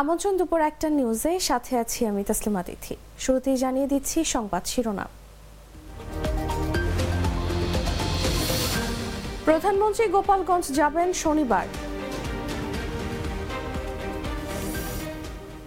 [0.00, 2.94] আমন্ত্রণ দুপুর একটা নিউজে সাথে আছি আমি তাসলিমা তিথি
[3.24, 5.10] শুরুতেই জানিয়ে দিচ্ছি সংবাদ শিরোনাম।
[9.46, 11.66] প্রধানমন্ত্রী গোপালগঞ্জ যাবেন শনিবার।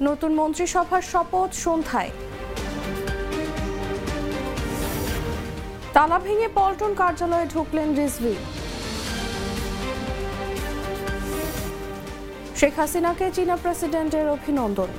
[0.08, 2.12] নতুন মন্ত্রিসভার শপথ সন্ধ্যায়।
[5.96, 8.36] তালা ভেঙে পল্টন কার্যালয়ে ঢুকলেন রিজভি।
[12.60, 14.92] শেখ হাসিনাকে চীনা প্রেসিডেন্টের অভিনন্দন।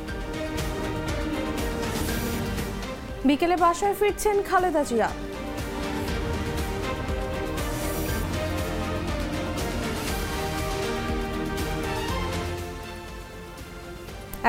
[3.28, 5.10] বিকেলে বাসায় ফিরছেন খালেদা জিয়া।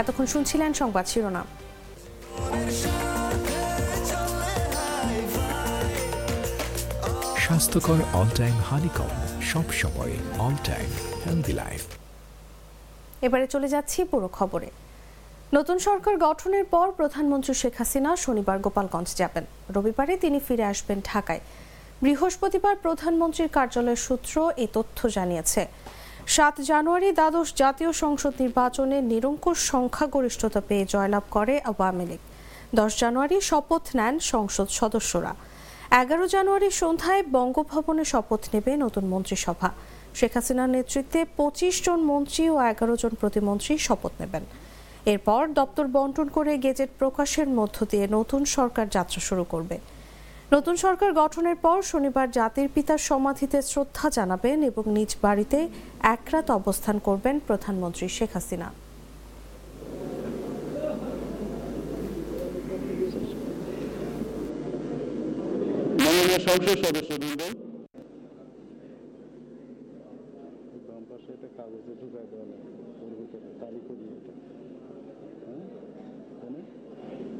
[0.02, 1.47] এতক্ষণ শুনছিলেন সংবাদ শিরোনাম।
[7.45, 9.11] স্বাস্থ্যকর অল টাইম হানিকম
[9.52, 10.14] সব সময়
[10.45, 10.89] অল টাইম
[11.25, 11.83] হেলদি লাইফ
[13.22, 14.70] এবারে চলে যাচ্ছি পুরো খবরে।
[15.54, 21.40] নতুন সরকার গঠনের পর প্রধানমন্ত্রী শেখ হাসিনা শনিবার গোপালগঞ্জ যাবেন। রবিবারে তিনি ফিরে আসবেন ঢাকায়।
[22.04, 25.62] বৃহস্পতিবার প্রধানমন্ত্রীর কার্যালয়ের সূত্র এই তথ্য জানিয়েছে।
[26.36, 32.20] সাত জানুয়ারি দ্বাদশ জাতীয় সংসদ নির্বাচনে নিরঙ্কুশ সংখ্যাগরিষ্ঠতা পেয়ে জয়লাভ করে আওয়ামী লীগ।
[32.76, 35.34] দশ জানুয়ারি শপথ নেন সংসদ সদস্যরা।
[35.91, 39.69] এগারো জানুয়ারি সন্ধ্যায় বঙ্গভবনে শপথ নেবে নতুন মন্ত্রিসভা।
[40.17, 44.43] শেখ হাসিনার নেতৃত্বে পঁচিশ জন মন্ত্রী ও এগারো জন প্রতিমন্ত্রী শপথ নেবেন।
[45.11, 49.77] এরপর দপ্তর বন্টন করে গেজেট প্রকাশের মধ্য দিয়ে নতুন সরকার যাত্রা শুরু করবে।
[50.53, 55.59] নতুন সরকার গঠনের পর শনিবার জাতির পিতার সমাধিতে শ্রদ্ধা জানাবেন এবং নিজ বাড়িতে
[56.15, 59.25] এক রাত অবস্থান করবেন প্রধানমন্ত্রী শেখ হাসিনা মাননীয় সংসদ
[60.58, 60.85] সদস্যবৃন্দ
[62.08, 63.17] বাম পাশে একটা কাগজে
[63.55, 64.85] ঢুকাই দেওয়া লাগে ওর ভিতরে
[65.23, 66.72] তারিখও দিয়ে এটা তাহলে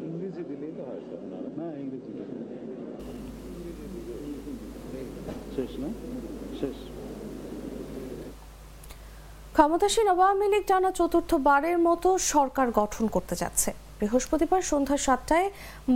[0.08, 1.02] ইংরেজি দিলেই তো হয়
[1.60, 1.66] না?
[1.84, 2.12] ইংরেজি
[5.56, 5.90] শেষ না?
[6.60, 6.78] শেষ।
[9.56, 15.48] ক্ষমতাসীন আওয়ামী লীগ টানা চতুর্থবারের মতো সরকার গঠন করতে যাচ্ছে। বৃহস্পতিবার সন্ধ্যা সাতটায়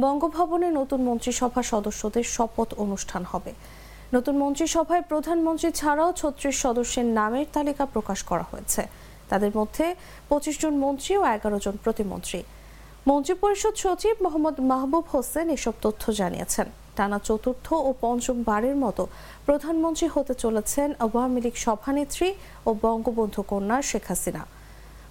[0.04, 3.52] বঙ্গভবনে নতুন মন্ত্রিসভা সদস্যদের শপথ অনুষ্ঠান হবে।
[4.16, 8.82] নতুন মন্ত্রিসভায় প্রধানমন্ত্রী ছাড়াও ছত্রিশ সদস্যের নামের তালিকা প্রকাশ করা হয়েছে।
[9.30, 9.86] তাদের মধ্যে
[10.30, 12.40] পঁচিশ জন মন্ত্রী ও এগারো জন প্রতিমন্ত্রী।
[13.10, 19.04] মন্ত্রিপরিষদ সচিব মোহাম্মদ মাহবুব হোসেন এসব তথ্য জানিয়েছেন। টানা চতুর্থ ও পঞ্চমবারের মতো
[19.46, 22.30] প্রধানমন্ত্রী হতে চলেছেন আওয়ামী লীগ সভানেত্রী
[22.68, 24.42] ও বঙ্গবন্ধু কন্যা শেখ হাসিনা।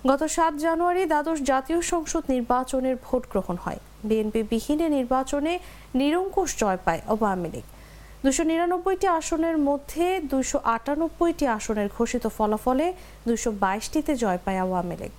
[0.09, 5.53] গত সাত জানুয়ারি দ্বাদশ জাতীয় সংসদ নির্বাচনের ভোট গ্রহণ হয়। বিএনপি বিহীনে নির্বাচনে
[6.01, 7.67] নিরঙ্কুশ জয় পায় আওয়ামী লীগ।
[8.25, 12.87] দুশো নিরানব্বইটি আসনের মধ্যে দুশো আটানব্বইটি আসনের ঘোষিত ফলাফলে
[13.29, 15.17] দুশো বাইশটিতে জয় পায় আওয়ামী লীগ।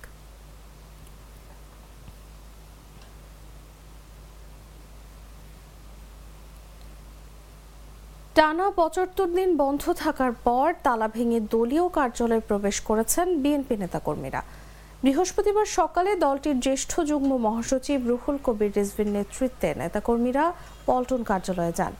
[8.36, 14.42] টানা পঁচাত্তর দিন বন্ধ থাকার পর তালা ভেঙে দলীয় কার্যালয়ে প্রবেশ করেছেন বিএনপি নেতাকর্মীরা।
[15.04, 20.44] বৃহস্পতিবার সকালে দলটির জ্যেষ্ঠ যুগ্ম মহাসচিব রুহুল কবির রিজভির নেতৃত্বে নেতাকর্মীরা
[20.86, 21.92] পল্টন কার্যালয়ে যান।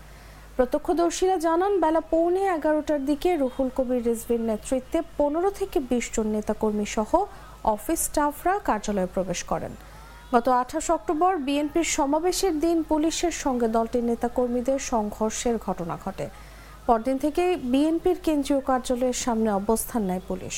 [0.56, 6.86] প্রত্যক্ষদর্শীরা জানান, বেলা পৌনে এগারোটার দিকে রুহুল কবির রিজভির নেতৃত্বে পনেরো থেকে বিশ জন নেতাকর্মী
[6.96, 7.10] সহ
[7.74, 9.72] অফিস স্টাফরা কার্যালয়ে প্রবেশ করেন।
[10.34, 16.26] গত আঠাশ অক্টোবর বিএনপির সমাবেশের দিন পুলিশের সঙ্গে দলটির নেতাকর্মীদের সংঘর্ষের ঘটনা ঘটে।
[16.86, 20.56] পরদিন থেকে বিএনপির কেন্দ্রীয় কার্যালয়ের সামনে অবস্থান নেয় পুলিশ।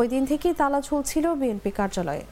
[0.00, 2.24] ওই দিন থেকেই তালা ঝুলছিল বিএনপি কার্যালয়ে।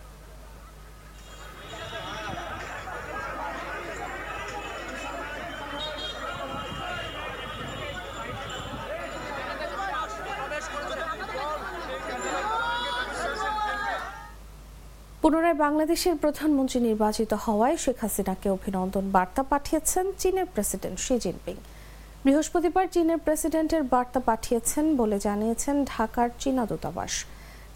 [15.22, 21.56] পুনরায় বাংলাদেশের প্রধানমন্ত্রী নির্বাচিত হওয়ায় শেখ হাসিনাকে অভিনন্দন বার্তা পাঠিয়েছেন চীনের প্রেসিডেন্ট শি জিনপিং।
[22.24, 27.12] বৃহস্পতিবার চীনের প্রেসিডেন্টের বার্তা পাঠিয়েছেন বলে জানিয়েছেন ঢাকার চীনা দূতাবাস।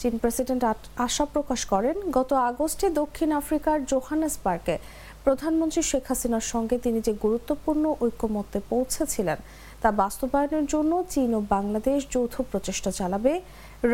[0.03, 0.63] চীন প্রেসিডেন্ট
[1.07, 4.77] আশা প্রকাশ করেন, গত আগস্টে দক্ষিণ আফ্রিকার জোহানেসবার্গে
[5.25, 9.39] প্রধানমন্ত্রী শেখ হাসিনার সঙ্গে তিনি যে গুরুত্বপূর্ণ ঐক্যমত্যে পৌঁছেছিলেন,
[9.83, 13.33] তা বাস্তবায়নের জন্য চীন ও বাংলাদেশ যৌথ প্রচেষ্টা চালাবে,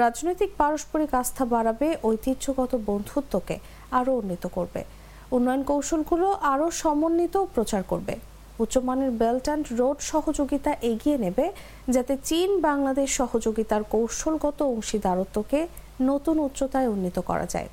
[0.02, 3.56] রাজনৈতিক পারস্পরিক আস্থা বাড়াবে, ঐতিহ্যগত বন্ধুত্বকে
[3.98, 4.80] আরও উন্নীত করবে।
[5.36, 8.14] উন্নয়ন কৌশলগুলো আরও সমন্বিত প্রচার করবে।
[8.64, 11.46] উচ্চমানের বেল্ট অ্যান্ড রোড সহযোগিতা এগিয়ে নেবে,
[11.94, 15.60] যাতে চীন বাংলাদেশ সহযোগিতার কৌশলগত অংশীদারত্বকে
[16.00, 17.70] নতুন উচ্চতায় উন্নীত করা যায়।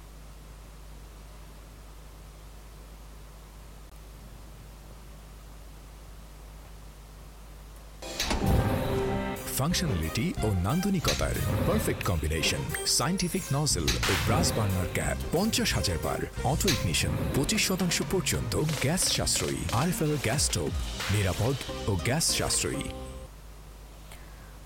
[9.57, 11.35] ফাংশনালিটি ও নান্দনিকতার
[11.67, 12.61] পারফেক্ট কম্বিনেশন
[12.97, 19.01] সাইন্টিফিক নজল ও ব্রাস বার্নার ক্যাপ পঞ্চাশ হাজার বার অটো ইগনিশন পঁচিশ শতাংশ পর্যন্ত গ্যাস
[19.15, 20.71] সাশ্রয়ী আরএফএল গ্যাস স্টোভ
[21.15, 21.55] নিরাপদ
[21.89, 23.04] ও গ্যাস সাশ্রয়ী।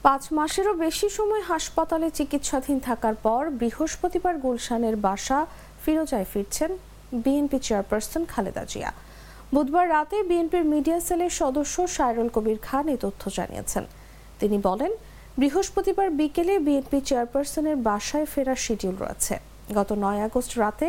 [0.06, 5.40] পাঁচ মাসেরও বেশি সময় হাসপাতালে চিকিৎসাধীন থাকার পর বৃহস্পতিবার গুলশানের বাসা
[5.84, 6.72] ফিরোজায় ফিরছেন
[7.24, 8.92] বিএনপি চেয়ারপারসন খালেদা জিয়া।
[9.54, 13.84] বুধবার রাতে বিএনপির মিডিয়া সেলের সদস্য সায়রুল কবির খান এই তথ্য জানিয়েছেন।
[14.40, 14.92] তিনি বলেন,
[15.40, 19.36] বৃহস্পতিবার বিকেলে বিএনপি চেয়ারপারসনের বাসায় ফেরার শিডিউল রয়েছে।
[19.78, 20.88] গত নয় আগস্ট রাতে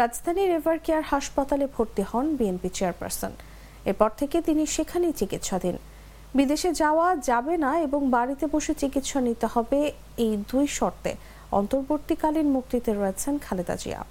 [0.00, 3.32] রাজধানীর এভার কেয়ার হাসপাতালে ভর্তি হন বিএনপি চেয়ারপারসন।
[3.90, 5.76] এরপর থেকে তিনি সেখানেই চিকিৎসাধীন।
[6.38, 9.78] বিদেশে যাওয়া যাবে না এবং বাড়িতে বসে চিকিৎসা নিতে হবে
[10.24, 11.12] এই দুই শর্তে।
[11.58, 14.02] অন্তর্বর্তীকালীন মুক্তিতে রয়েছেন খালেদা জিয়া।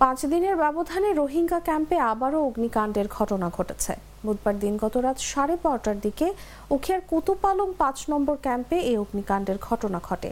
[0.00, 3.92] পাঁচ দিনের ব্যবধানে রোহিঙ্গা ক্যাম্পে আবারও অগ্নিকাণ্ডের ঘটনা ঘটেছে।
[4.24, 6.26] বুধবার দিনগত রাত সাড়ে বারোটার দিকে
[6.74, 10.30] উখিয়ার কুতুপালং পাঁচ নম্বর ক্যাম্পে এই অগ্নিকাণ্ডের ঘটনা ঘটে।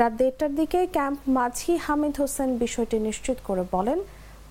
[0.00, 3.98] রাত দেড়টার দিকে ক্যাম্প মাঝি হামিদ হোসেন বিষয়টি নিশ্চিত করে বলেন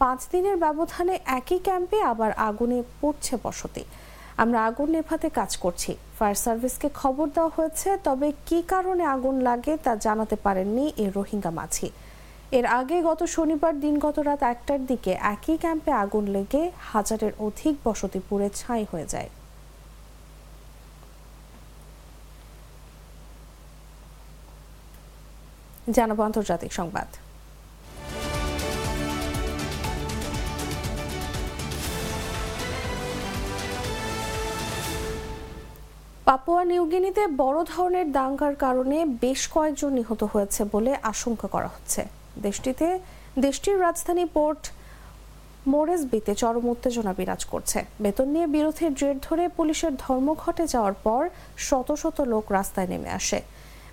[0.03, 3.83] পাঁচ দিনের ব্যবধানে একই ক্যাম্পে আবার আগুনে পড়ছে বসতি।
[4.43, 9.73] আমরা আগুন নেভাতে কাজ করছি। ফায়ার সার্ভিসকে খবর দেওয়া হয়েছে, তবে কি কারণে আগুন লাগে
[9.85, 11.87] তা জানাতে পারেননি এই রোহিঙ্গা মাঝি।
[12.57, 18.19] এর আগে গত শনিবার দিনগত রাত একটার দিকে একই ক্যাম্পে আগুন লেগে হাজারের অধিক বসতি
[18.27, 19.29] পুড়ে ছাই হয়ে যায়।
[25.95, 27.09] জানাব আন্তর্জাতিক সংবাদ।
[36.45, 42.01] পাপুয়া নিউগিনিতে বড় ধরনের দাঙ্গার কারণে বেশ কয়েকজন নিহত হয়েছে বলে আশঙ্কা করা হচ্ছে।
[42.45, 42.87] দেশটিতে,
[43.45, 44.61] দেশটির রাজধানী পোর্ট
[45.73, 51.21] মোরেসবিতে চরম উত্তেজনা বিরাজ করছে। বেতন নিয়ে বিরোধের জের ধরে পুলিশের ধর্মঘটে যাওয়ার পর
[51.67, 53.39] শত শত লোক রাস্তায় নেমে আসে।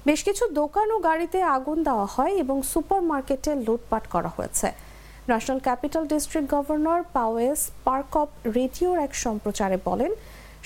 [0.09, 4.69] বেশ কিছু দোকান ও গাড়িতে আগুন দেওয়া হয় এবং সুপার মার্কেটে লুটপাট করা হয়েছে।
[5.29, 7.61] National capital district governor Powes
[8.23, 10.13] Parkop রেডিওর এক সম্প্রচারে বলেন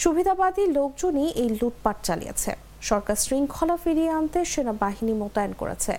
[0.03, 2.51] সুবিধাবাদী লোকজনই এই লুটপাট চালিয়েছে।
[2.81, 5.99] সরকার শৃঙ্খলা ফিরিয়ে আনতে সেনাবাহিনী মোতায়েন করেছে।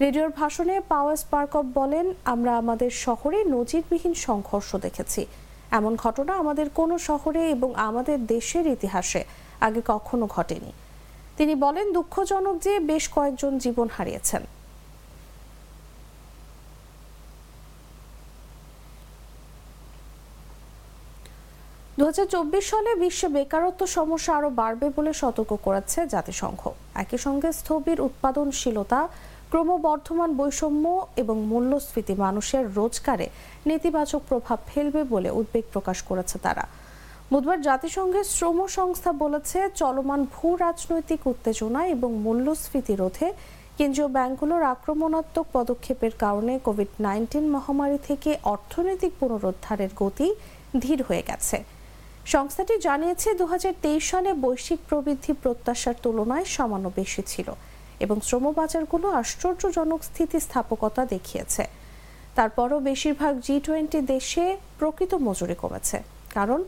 [0.00, 5.26] রেডিওর ভাষণে পাওয়ার স্পার্কপ বলেন, আমরা আমাদের শহরে নজিরবিহীন সংঘর্ষ দেখেছি।
[5.70, 9.24] এমন ঘটনা আমাদের কোনো শহরে এবং আমাদের দেশের ইতিহাসে
[9.60, 10.72] আগে কখনো ঘটেনি।
[11.36, 14.42] তিনি বলেন, দুঃখজনক যে বেশ কয়েকজন জীবন হারিয়েছেন।
[21.98, 26.62] দু হাজার চব্বিশ সালে বিশ্বে বেকারত্ব সমস্যা আরও বাড়বে বলে সতর্ক করেছে জাতিসংঘ।
[27.02, 29.00] একই সঙ্গে স্থবির উৎপাদনশীলতা,
[29.50, 30.84] ক্রমবর্ধমান বৈষম্য
[31.22, 33.26] এবং মূল্যস্ফীতি মানুষের রোজগারে
[33.68, 36.64] নেতিবাচক প্রভাব ফেলবে বলে উদ্বেগ প্রকাশ করেছে তারা।
[37.32, 43.28] বুধবার জাতিসংঘের শ্রম সংস্থা বলেছে, চলমান ভূ রাজনৈতিক উত্তেজনা এবং মূল্যস্ফীতি রোধে
[43.78, 50.28] কেন্দ্রীয় ব্যাংকগুলোর আক্রমণাত্মক পদক্ষেপের কারণে কোভিড নাইন্টিন মহামারী থেকে অর্থনৈতিক পুনরুদ্ধারের গতি
[50.82, 51.58] ধীর হয়ে গেছে।
[52.34, 57.48] সংস্থাটি জানিয়েছে দু হাজার তেইশ সালে বৈশ্বিক প্রবৃদ্ধি প্রত্যাশার তুলনায় সামান্য বেশি ছিল
[58.04, 61.64] এবং শ্রমবাজারগুলো আশ্চর্যজনক স্থিতিস্থাপকতা দেখিয়েছে।
[62.36, 64.44] তারপরও বেশিরভাগ জি টোয়েন্টি দেশে
[64.80, 65.98] প্রকৃত মজুরি কমেছে,
[66.36, 66.60] কারণ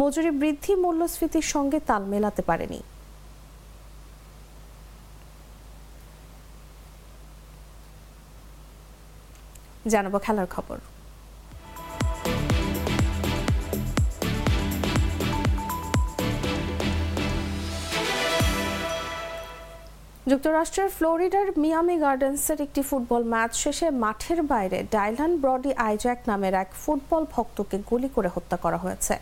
[0.00, 2.80] মজুরি বৃদ্ধি মূল্যস্ফীতির সঙ্গে তাল মেলাতে পারেনি।
[9.92, 10.78] জানাব খেলার খবর।
[20.30, 26.70] যুক্তরাষ্ট্রের ফ্লোরিডার মিয়ামি গার্ডেন্সের একটি ফুটবল ম্যাচ শেষে মাঠের বাইরে ডাইলান ব্রডি আইজ্যাক নামের এক
[26.82, 29.14] ফুটবল ভক্তকে গুলি করে হত্যা করা হয়েছে।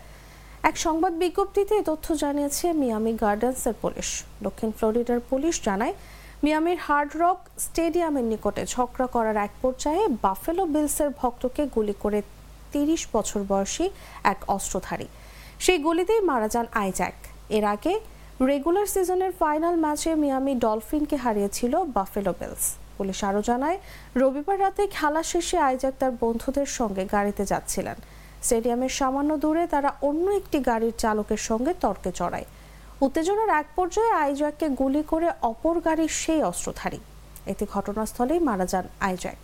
[0.69, 4.09] এক সংবাদ বিজ্ঞপ্তিতে তথ্য জানিয়েছে মিয়ামি গার্ডেন্সের পুলিশ।
[4.45, 5.93] দক্ষিণ ফ্লোরিডার পুলিশ জানায়,
[6.43, 12.19] মিয়ামির হার্ড রক স্টেডিয়ামের নিকটে ঝগড়া করার এক পর্যায়ে বাফেলো বিলসের ভক্তকে গুলি করে
[12.73, 13.85] তিরিশ বছর বয়সী
[14.33, 15.07] এক অস্ত্রধারী।
[15.59, 17.15] সেই গুলিতেই মারা যান আইজ্যাক।
[17.57, 17.93] এর আগে
[18.41, 22.65] রেগুলার সিজনের ফাইনাল ম্যাচে মিয়ামি ডলফিনকে হারিয়েছিল বাফেলো বেলস।
[22.97, 23.77] পুলিশ আরও জানায়,
[24.15, 27.95] রবিবার রাতে খেলা শেষে আইজাক তার বন্ধুদের সঙ্গে গাড়িতে যাচ্ছিলেন।
[28.41, 32.47] স্টেডিয়ামের সামান্য দূরে তারা অন্য একটি গাড়ির চালকের সঙ্গে তর্কে চড়ায়।
[33.01, 36.99] উত্তেজনার এক পর্যায়ে আইজাককে গুলি করে অপর গাড়ির সেই অস্ত্রধারী।
[37.51, 39.39] এতে ঘটনাস্থলেই মারা যান আইজ্যাক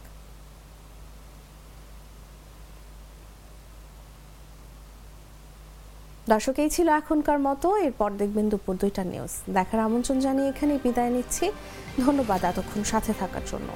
[6.34, 11.12] দর্শক এই ছিল এখনকার মতো, এরপর দেখবেন দুপুর দুইটা নিউজ দেখার আমন্ত্রণ জানিয়ে এখানে বিদায়
[11.16, 11.46] নিচ্ছি।
[12.06, 13.70] ধন্যবাদ এতক্ষণ সাথে থাকার জন্য।